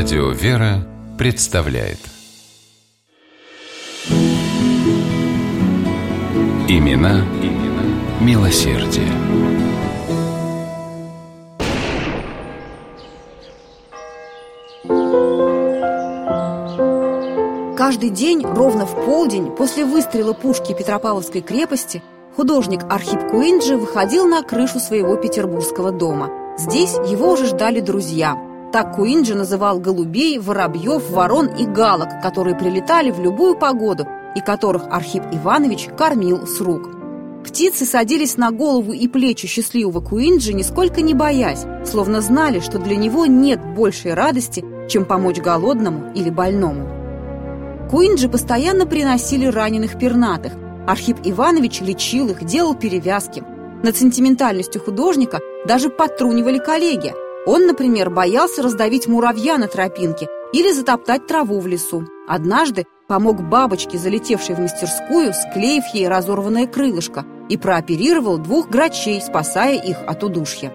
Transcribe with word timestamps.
Радио 0.00 0.30
«Вера» 0.30 0.86
представляет 1.18 1.98
Имена, 6.68 7.24
имена 7.42 7.82
милосердие. 8.20 9.08
Каждый 17.76 18.10
день, 18.10 18.46
ровно 18.46 18.86
в 18.86 18.94
полдень, 19.04 19.50
после 19.50 19.84
выстрела 19.84 20.32
пушки 20.32 20.76
Петропавловской 20.78 21.40
крепости, 21.40 22.04
художник 22.36 22.84
Архип 22.88 23.32
Куинджи 23.32 23.76
выходил 23.76 24.28
на 24.28 24.44
крышу 24.44 24.78
своего 24.78 25.16
петербургского 25.16 25.90
дома. 25.90 26.30
Здесь 26.56 26.94
его 27.10 27.32
уже 27.32 27.46
ждали 27.46 27.80
друзья. 27.80 28.47
Так 28.72 28.96
Куинджи 28.96 29.34
называл 29.34 29.80
голубей, 29.80 30.38
воробьев, 30.38 31.10
ворон 31.10 31.46
и 31.46 31.64
галок, 31.64 32.20
которые 32.22 32.54
прилетали 32.54 33.10
в 33.10 33.20
любую 33.20 33.56
погоду 33.56 34.06
и 34.36 34.40
которых 34.40 34.84
Архип 34.90 35.22
Иванович 35.32 35.88
кормил 35.96 36.46
с 36.46 36.60
рук. 36.60 36.90
Птицы 37.44 37.86
садились 37.86 38.36
на 38.36 38.50
голову 38.50 38.92
и 38.92 39.08
плечи 39.08 39.46
счастливого 39.46 40.00
Куинджи, 40.00 40.52
нисколько 40.52 41.00
не 41.00 41.14
боясь, 41.14 41.64
словно 41.86 42.20
знали, 42.20 42.60
что 42.60 42.78
для 42.78 42.96
него 42.96 43.24
нет 43.24 43.58
большей 43.74 44.12
радости, 44.12 44.62
чем 44.88 45.06
помочь 45.06 45.38
голодному 45.38 46.12
или 46.14 46.28
больному. 46.28 46.86
Куинджи 47.90 48.28
постоянно 48.28 48.84
приносили 48.84 49.46
раненых 49.46 49.98
пернатых. 49.98 50.52
Архип 50.86 51.16
Иванович 51.24 51.80
лечил 51.80 52.28
их, 52.28 52.44
делал 52.44 52.74
перевязки. 52.74 53.42
Над 53.82 53.96
сентиментальностью 53.96 54.82
художника 54.82 55.40
даже 55.66 55.88
подтрунивали 55.88 56.58
коллеги. 56.58 57.14
Он, 57.48 57.66
например, 57.66 58.10
боялся 58.10 58.62
раздавить 58.62 59.08
муравья 59.08 59.56
на 59.56 59.68
тропинке 59.68 60.28
или 60.52 60.70
затоптать 60.70 61.26
траву 61.26 61.60
в 61.60 61.66
лесу. 61.66 62.04
Однажды 62.28 62.84
помог 63.06 63.40
бабочке, 63.40 63.96
залетевшей 63.96 64.54
в 64.54 64.58
мастерскую, 64.58 65.32
склеив 65.32 65.84
ей 65.94 66.08
разорванное 66.08 66.66
крылышко, 66.66 67.24
и 67.48 67.56
прооперировал 67.56 68.36
двух 68.36 68.68
грачей, 68.68 69.22
спасая 69.22 69.76
их 69.76 69.96
от 70.06 70.22
удушья. 70.22 70.74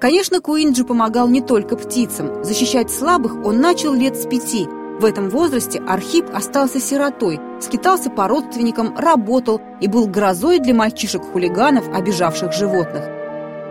Конечно, 0.00 0.40
Куинджи 0.40 0.84
помогал 0.84 1.28
не 1.28 1.40
только 1.40 1.76
птицам. 1.76 2.42
Защищать 2.42 2.90
слабых 2.90 3.36
он 3.46 3.60
начал 3.60 3.94
лет 3.94 4.16
с 4.16 4.26
пяти– 4.26 4.66
в 5.00 5.04
этом 5.06 5.30
возрасте 5.30 5.80
Архип 5.88 6.26
остался 6.34 6.78
сиротой, 6.78 7.40
скитался 7.58 8.10
по 8.10 8.28
родственникам, 8.28 8.94
работал 8.98 9.58
и 9.80 9.88
был 9.88 10.06
грозой 10.06 10.58
для 10.58 10.74
мальчишек-хулиганов, 10.74 11.88
обижавших 11.88 12.52
животных. 12.52 13.19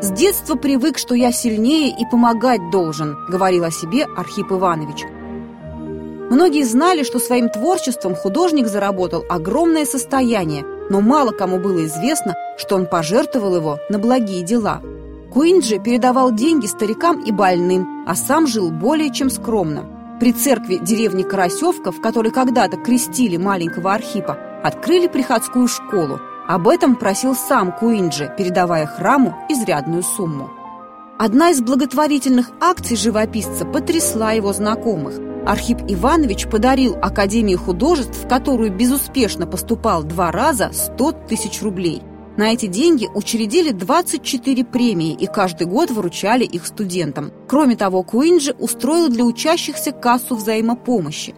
«С 0.01 0.11
детства 0.11 0.55
привык, 0.55 0.97
что 0.97 1.13
я 1.13 1.33
сильнее 1.33 1.89
и 1.89 2.05
помогать 2.09 2.71
должен»,— 2.71 3.17
говорил 3.27 3.65
о 3.65 3.71
себе 3.71 4.05
Архип 4.05 4.49
Иванович. 4.49 5.03
Многие 6.29 6.63
знали, 6.63 7.03
что 7.03 7.19
своим 7.19 7.49
творчеством 7.49 8.15
художник 8.15 8.67
заработал 8.67 9.25
огромное 9.27 9.83
состояние, 9.83 10.63
но 10.89 11.01
мало 11.01 11.31
кому 11.31 11.59
было 11.59 11.85
известно, 11.85 12.35
что 12.57 12.77
он 12.77 12.85
пожертвовал 12.85 13.57
его 13.57 13.79
на 13.89 13.99
благие 13.99 14.41
дела. 14.41 14.81
Куинджи 15.33 15.79
передавал 15.79 16.31
деньги 16.31 16.67
старикам 16.67 17.21
и 17.21 17.33
больным, 17.33 18.05
а 18.07 18.15
сам 18.15 18.47
жил 18.47 18.71
более 18.71 19.11
чем 19.11 19.29
скромно. 19.29 20.17
При 20.21 20.31
церкви 20.31 20.79
деревни 20.81 21.23
Карасевка, 21.23 21.91
в 21.91 21.99
которой 21.99 22.31
когда-то 22.31 22.77
крестили 22.77 23.35
маленького 23.35 23.93
Архипа, 23.93 24.37
открыли 24.63 25.07
приходскую 25.07 25.67
школу. 25.67 26.21
Об 26.49 26.67
этом 26.67 26.95
просил 26.95 27.35
сам 27.35 27.71
Куинджи, 27.71 28.33
передавая 28.35 28.87
храму 28.87 29.35
изрядную 29.49 30.01
сумму. 30.01 30.49
Одна 31.19 31.51
из 31.51 31.61
благотворительных 31.61 32.49
акций 32.59 32.97
живописца 32.97 33.65
потрясла 33.65 34.31
его 34.31 34.51
знакомых. 34.51 35.13
Архип 35.45 35.77
Иванович 35.87 36.47
подарил 36.47 36.97
Академии 37.03 37.53
художеств, 37.53 38.23
в 38.23 38.27
которую 38.27 38.75
безуспешно 38.75 39.45
поступал 39.45 40.01
два 40.01 40.31
раза, 40.31 40.71
100 40.73 41.11
тысяч 41.29 41.61
рублей. 41.61 42.01
На 42.35 42.51
эти 42.51 42.65
деньги 42.65 43.07
учредили 43.13 43.69
24 43.69 44.65
премии 44.65 45.13
и 45.13 45.27
каждый 45.27 45.67
год 45.67 45.91
вручали 45.91 46.45
их 46.45 46.65
студентам. 46.65 47.31
Кроме 47.47 47.75
того, 47.75 48.01
Куинджи 48.01 48.55
устроил 48.57 49.09
для 49.09 49.23
учащихся 49.23 49.91
кассу 49.91 50.35
взаимопомощи. 50.35 51.35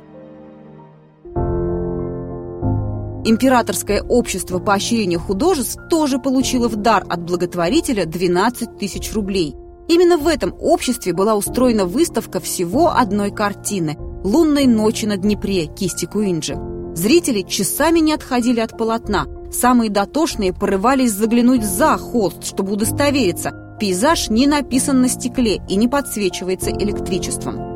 Императорское 3.23 4.01
общество 4.01 4.59
поощрения 4.59 5.17
художеств 5.17 5.77
тоже 5.89 6.19
получило 6.19 6.67
в 6.67 6.75
дар 6.75 7.05
от 7.07 7.23
благотворителя 7.23 8.05
12 8.05 8.77
тысяч 8.77 9.13
рублей. 9.13 9.55
Именно 9.87 10.17
в 10.17 10.27
этом 10.27 10.55
обществе 10.59 11.13
была 11.13 11.35
устроена 11.35 11.85
выставка 11.85 12.39
всего 12.39 12.91
одной 12.91 13.31
картины 13.31 13.97
«Лунной 14.23 14.65
ночи 14.65 15.05
на 15.05 15.17
Днепре» 15.17 15.67
кисти 15.67 16.05
Куинджи. 16.05 16.57
Зрители 16.93 17.41
часами 17.41 17.99
не 17.99 18.13
отходили 18.13 18.59
от 18.59 18.77
полотна– 18.77 19.25
Самые 19.51 19.89
дотошные 19.89 20.53
порывались 20.53 21.11
заглянуть 21.11 21.65
за 21.65 21.97
холст, 21.97 22.45
чтобы 22.45 22.71
удостовериться, 22.71 23.75
пейзаж 23.79 24.29
не 24.29 24.47
написан 24.47 25.01
на 25.01 25.09
стекле 25.09 25.61
и 25.67 25.75
не 25.75 25.89
подсвечивается 25.89 26.71
электричеством. 26.71 27.70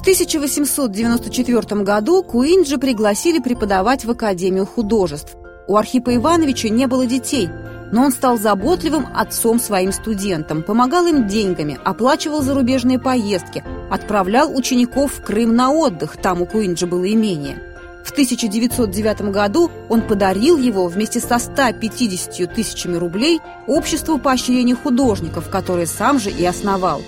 В 0.00 0.02
1894 0.02 1.82
году 1.82 2.22
Куинджи 2.22 2.78
пригласили 2.78 3.38
преподавать 3.38 4.06
в 4.06 4.10
Академию 4.10 4.64
художеств. 4.64 5.36
У 5.68 5.76
Архипа 5.76 6.16
Ивановича 6.16 6.70
не 6.70 6.86
было 6.86 7.04
детей, 7.04 7.50
но 7.92 8.06
он 8.06 8.10
стал 8.10 8.38
заботливым 8.38 9.06
отцом 9.14 9.60
своим 9.60 9.92
студентам, 9.92 10.62
помогал 10.62 11.04
им 11.04 11.28
деньгами, 11.28 11.78
оплачивал 11.84 12.40
зарубежные 12.40 12.98
поездки, 12.98 13.62
отправлял 13.90 14.56
учеников 14.56 15.12
в 15.12 15.22
Крым 15.22 15.54
на 15.54 15.70
отдых, 15.70 16.16
там 16.16 16.40
у 16.40 16.46
Куинджи 16.46 16.86
было 16.86 17.06
имение– 17.12 17.62
в 18.02 18.12
1909 18.12 19.30
году 19.30 19.70
он 19.90 20.00
подарил 20.00 20.56
его 20.56 20.86
вместе 20.86 21.20
со 21.20 21.38
150 21.38 22.54
тысячами 22.54 22.96
рублей 22.96 23.40
обществу 23.66 24.18
поощрения 24.18 24.74
художников, 24.74 25.50
которое 25.50 25.84
сам 25.84 26.18
же 26.18 26.30
и 26.30 26.42
основал. 26.46 27.02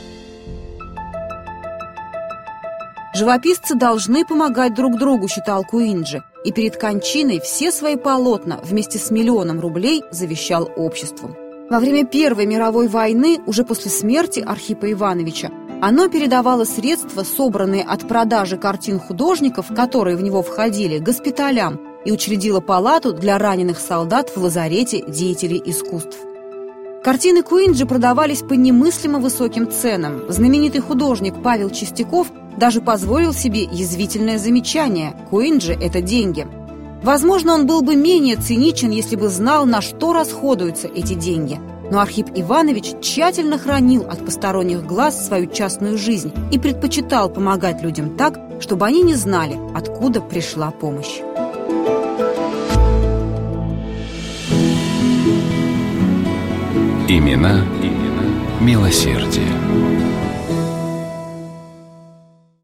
Живописцы 3.14 3.74
должны 3.74 4.24
помогать 4.24 4.74
друг 4.74 4.98
другу, 4.98 5.28
считал 5.28 5.64
Куинджи, 5.64 6.22
и 6.44 6.52
перед 6.52 6.78
кончиной 6.78 7.40
все 7.40 7.70
свои 7.70 7.96
полотна 7.96 8.58
вместе 8.64 8.98
с 8.98 9.10
миллионом 9.10 9.60
рублей 9.60 10.02
завещал 10.10 10.70
обществу. 10.76 11.36
Во 11.68 11.78
время 11.78 12.06
Первой 12.06 12.46
мировой 12.46 12.88
войны, 12.88 13.38
уже 13.46 13.64
после 13.64 13.90
смерти 13.90 14.40
Архипа 14.40 14.90
Ивановича, 14.90 15.50
оно 15.82 16.08
передавало 16.08 16.64
средства, 16.64 17.22
собранные 17.22 17.82
от 17.82 18.08
продажи 18.08 18.56
картин 18.56 18.98
художников, 18.98 19.66
которые 19.74 20.16
в 20.16 20.22
него 20.22 20.42
входили, 20.42 20.98
госпиталям 20.98 21.80
и 22.06 22.12
учредило 22.12 22.60
палату 22.60 23.12
для 23.12 23.36
раненых 23.36 23.78
солдат 23.78 24.30
в 24.34 24.42
лазарете 24.42 25.04
деятелей 25.06 25.62
искусств. 25.64 26.16
Картины 27.04 27.42
Куинджи 27.42 27.84
продавались 27.84 28.42
по 28.42 28.52
немыслимо 28.54 29.18
высоким 29.18 29.70
ценам. 29.70 30.22
Знаменитый 30.28 30.80
художник 30.80 31.34
Павел 31.42 31.68
Чистяков 31.68 32.28
даже 32.56 32.80
позволил 32.80 33.32
себе 33.32 33.64
язвительное 33.64 34.38
замечание 34.38 35.14
«Куинджи– 35.30 35.72
это 35.80 36.00
деньги». 36.00 36.46
Возможно, 37.02 37.54
он 37.54 37.66
был 37.66 37.82
бы 37.82 37.96
менее 37.96 38.36
циничен, 38.36 38.90
если 38.90 39.16
бы 39.16 39.28
знал, 39.28 39.66
на 39.66 39.80
что 39.80 40.12
расходуются 40.12 40.86
эти 40.86 41.14
деньги– 41.14 41.58
но 41.92 42.00
Архип 42.00 42.28
Иванович 42.34 42.94
тщательно 43.02 43.58
хранил 43.58 44.06
от 44.08 44.24
посторонних 44.24 44.82
глаз 44.86 45.26
свою 45.26 45.46
частную 45.46 45.98
жизнь 45.98 46.32
и 46.50 46.58
предпочитал 46.58 47.28
помогать 47.28 47.82
людям 47.82 48.16
так, 48.16 48.40
чтобы 48.60 48.86
они 48.86 49.02
не 49.02 49.14
знали, 49.14 49.58
откуда 49.74 50.22
пришла 50.22 50.70
помощь. 50.70 51.20
Имена, 57.08 57.62
имена 57.82 58.24
милосердие. 58.60 59.91